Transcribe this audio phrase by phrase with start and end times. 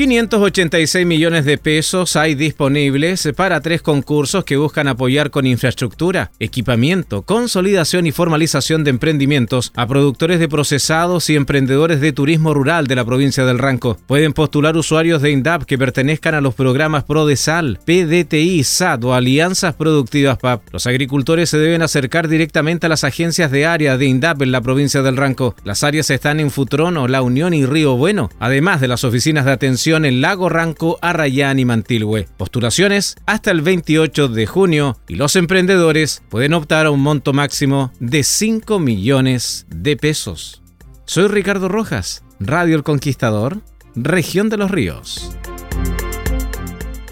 [0.00, 7.20] 586 millones de pesos hay disponibles para tres concursos que buscan apoyar con infraestructura, equipamiento,
[7.20, 12.96] consolidación y formalización de emprendimientos a productores de procesados y emprendedores de turismo rural de
[12.96, 13.98] la provincia del Ranco.
[14.06, 19.74] Pueden postular usuarios de INDAP que pertenezcan a los programas PRODESAL, PDTI, SAT o Alianzas
[19.74, 20.62] Productivas PAP.
[20.72, 24.62] Los agricultores se deben acercar directamente a las agencias de área de INDAP en la
[24.62, 25.54] provincia del Ranco.
[25.62, 29.52] Las áreas están en Futrono, La Unión y Río Bueno, además de las oficinas de
[29.52, 32.28] atención en Lago Ranco, Arrayán y Mantilhue.
[32.36, 37.92] Postulaciones hasta el 28 de junio y los emprendedores pueden optar a un monto máximo
[37.98, 40.62] de 5 millones de pesos.
[41.04, 43.60] Soy Ricardo Rojas, Radio El Conquistador,
[43.96, 45.36] Región de los Ríos.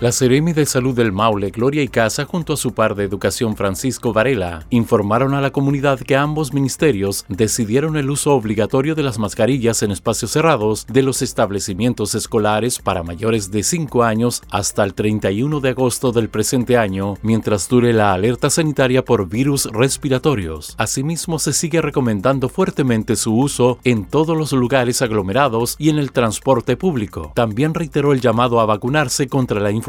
[0.00, 3.56] La Seremi de Salud del Maule, Gloria y Casa, junto a su par de Educación
[3.56, 9.18] Francisco Varela, informaron a la comunidad que ambos ministerios decidieron el uso obligatorio de las
[9.18, 14.94] mascarillas en espacios cerrados de los establecimientos escolares para mayores de 5 años hasta el
[14.94, 20.76] 31 de agosto del presente año, mientras dure la alerta sanitaria por virus respiratorios.
[20.78, 26.12] Asimismo, se sigue recomendando fuertemente su uso en todos los lugares aglomerados y en el
[26.12, 27.32] transporte público.
[27.34, 29.87] También reiteró el llamado a vacunarse contra la influenza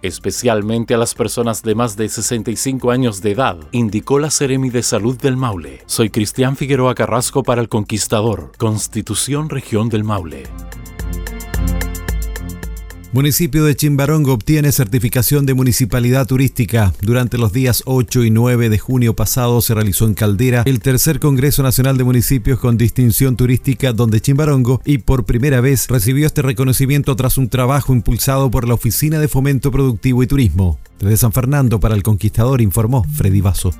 [0.00, 4.82] especialmente a las personas de más de 65 años de edad, indicó la Seremi de
[4.82, 5.82] Salud del Maule.
[5.86, 10.44] Soy Cristian Figueroa Carrasco para El Conquistador, Constitución Región del Maule.
[13.14, 16.92] Municipio de Chimbarongo obtiene certificación de municipalidad turística.
[17.00, 21.20] Durante los días 8 y 9 de junio pasado se realizó en Caldera el tercer
[21.20, 26.42] Congreso Nacional de Municipios con distinción turística donde Chimbarongo y por primera vez recibió este
[26.42, 30.80] reconocimiento tras un trabajo impulsado por la Oficina de Fomento Productivo y Turismo.
[30.98, 33.70] Desde San Fernando para el Conquistador informó Freddy Vaso.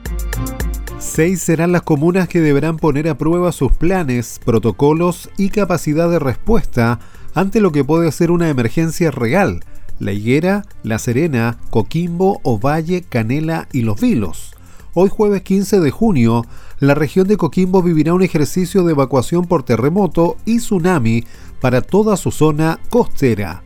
[1.01, 6.21] Seis serán las comunas que deberán poner a prueba sus planes, protocolos y capacidad de
[6.21, 7.01] respuesta
[7.35, 9.61] ante lo que puede ser una emergencia real.
[9.99, 14.55] La Higuera, La Serena, Coquimbo, Ovalle, Canela y Los Vilos.
[14.95, 16.47] Hoy jueves 15 de junio,
[16.79, 21.25] la región de Coquimbo vivirá un ejercicio de evacuación por terremoto y tsunami
[21.61, 23.63] para toda su zona costera.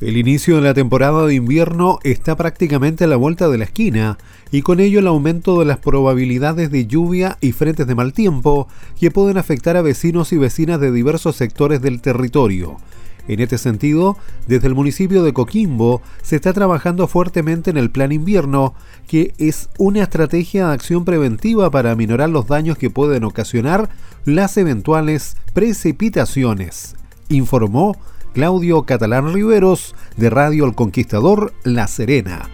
[0.00, 4.16] El inicio de la temporada de invierno está prácticamente a la vuelta de la esquina
[4.50, 8.66] y con ello el aumento de las probabilidades de lluvia y frentes de mal tiempo
[8.98, 12.78] que pueden afectar a vecinos y vecinas de diversos sectores del territorio.
[13.30, 14.16] En este sentido,
[14.48, 18.74] desde el municipio de Coquimbo se está trabajando fuertemente en el plan invierno,
[19.06, 23.88] que es una estrategia de acción preventiva para aminorar los daños que pueden ocasionar
[24.24, 26.96] las eventuales precipitaciones,
[27.28, 27.96] informó
[28.34, 32.48] Claudio Catalán Riveros de Radio El Conquistador La Serena.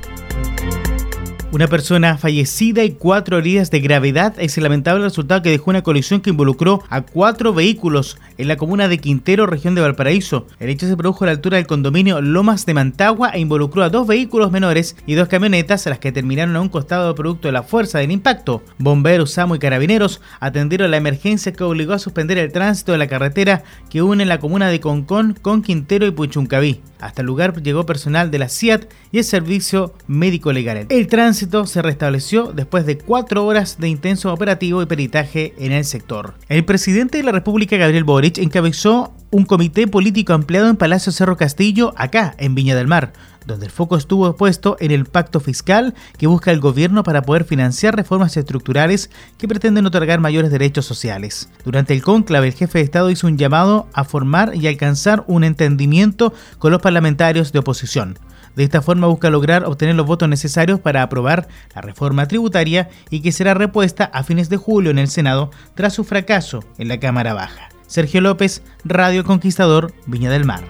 [1.57, 5.83] Una persona fallecida y cuatro heridas de gravedad es el lamentable resultado que dejó una
[5.83, 10.47] colisión que involucró a cuatro vehículos en la comuna de Quintero, región de Valparaíso.
[10.61, 13.89] El hecho se produjo a la altura del condominio Lomas de Mantagua e involucró a
[13.89, 17.63] dos vehículos menores y dos camionetas, las que terminaron a un costado producto de la
[17.63, 18.63] fuerza del impacto.
[18.77, 23.09] Bomberos, SAMU y carabineros atendieron la emergencia que obligó a suspender el tránsito de la
[23.09, 26.83] carretera que une la comuna de Concón con Quintero y Puchuncaví.
[26.99, 30.87] Hasta el lugar llegó personal de la CIAT y el Servicio Médico Legal.
[30.89, 35.85] El tránsito se restableció después de cuatro horas de intenso operativo y peritaje en el
[35.85, 36.35] sector.
[36.49, 41.37] El presidente de la República, Gabriel Boric, encabezó un comité político ampliado en Palacio Cerro
[41.37, 43.13] Castillo, acá, en Viña del Mar,
[43.47, 47.45] donde el foco estuvo puesto en el pacto fiscal que busca el gobierno para poder
[47.45, 51.49] financiar reformas estructurales que pretenden otorgar mayores derechos sociales.
[51.65, 55.45] Durante el cónclave, el jefe de Estado hizo un llamado a formar y alcanzar un
[55.45, 58.19] entendimiento con los parlamentarios de oposición.
[58.57, 63.21] De esta forma busca lograr obtener los votos necesarios para aprobar la reforma tributaria y
[63.21, 66.99] que será repuesta a fines de julio en el Senado tras su fracaso en la
[66.99, 67.69] Cámara Baja.
[67.87, 70.65] Sergio López, Radio Conquistador, Viña del Mar.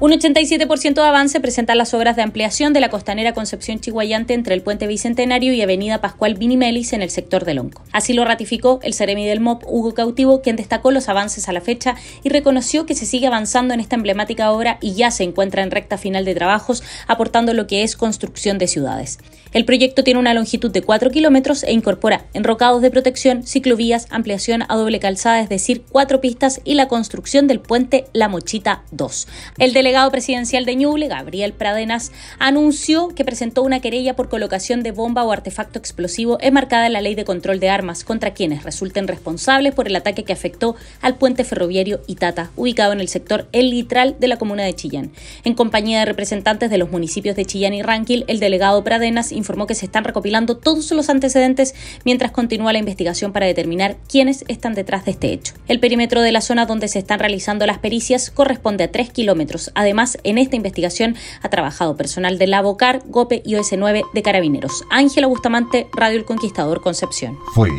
[0.00, 4.54] Un 87% de avance presentan las obras de ampliación de la costanera Concepción Chihuayante entre
[4.54, 7.82] el Puente Bicentenario y Avenida Pascual Vinimelis en el sector del Onco.
[7.90, 11.60] Así lo ratificó el Ceremi del MOP, Hugo Cautivo, quien destacó los avances a la
[11.60, 15.64] fecha y reconoció que se sigue avanzando en esta emblemática obra y ya se encuentra
[15.64, 19.18] en recta final de trabajos, aportando lo que es construcción de ciudades.
[19.52, 24.62] El proyecto tiene una longitud de 4 kilómetros e incorpora enrocados de protección, ciclovías, ampliación
[24.68, 29.26] a doble calzada, es decir, cuatro pistas y la construcción del puente La Mochita 2.
[29.58, 34.92] El delegado presidencial de Ñuble, Gabriel Pradenas, anunció que presentó una querella por colocación de
[34.92, 39.08] bomba o artefacto explosivo enmarcada en la ley de control de armas contra quienes resulten
[39.08, 43.70] responsables por el ataque que afectó al puente ferroviario Itata, ubicado en el sector El
[43.70, 45.10] Litral de la comuna de Chillán.
[45.42, 49.66] En compañía de representantes de los municipios de Chillán y Ranquil, el delegado Pradenas informó
[49.66, 51.74] que se están recopilando todos los antecedentes
[52.04, 55.54] mientras continúa la investigación para determinar quiénes están detrás de este hecho.
[55.66, 59.70] El perímetro de la zona donde se están realizando las pericias corresponde a 3 kilómetros.
[59.78, 64.84] Además, en esta investigación ha trabajado personal de la BOCAR, GOPE y OS9 de Carabineros.
[64.90, 67.38] Ángela Bustamante, Radio El Conquistador, Concepción.
[67.54, 67.70] Fue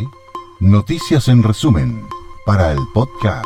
[0.62, 2.01] Noticias en resumen
[2.46, 3.46] para el podcast.